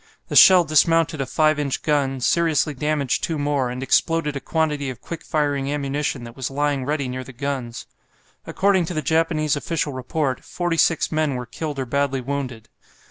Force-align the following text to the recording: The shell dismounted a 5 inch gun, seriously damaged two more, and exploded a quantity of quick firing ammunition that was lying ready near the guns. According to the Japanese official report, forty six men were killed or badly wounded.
The 0.29 0.35
shell 0.35 0.63
dismounted 0.63 1.21
a 1.21 1.27
5 1.27 1.59
inch 1.59 1.83
gun, 1.83 2.21
seriously 2.21 2.73
damaged 2.73 3.23
two 3.23 3.37
more, 3.37 3.69
and 3.69 3.83
exploded 3.83 4.35
a 4.35 4.39
quantity 4.39 4.89
of 4.89 4.99
quick 4.99 5.23
firing 5.23 5.71
ammunition 5.71 6.23
that 6.23 6.35
was 6.35 6.49
lying 6.49 6.85
ready 6.85 7.07
near 7.07 7.23
the 7.23 7.31
guns. 7.31 7.85
According 8.47 8.85
to 8.85 8.95
the 8.95 9.03
Japanese 9.03 9.55
official 9.55 9.93
report, 9.93 10.43
forty 10.43 10.77
six 10.77 11.11
men 11.11 11.35
were 11.35 11.45
killed 11.45 11.77
or 11.77 11.85
badly 11.85 12.19
wounded. 12.19 12.67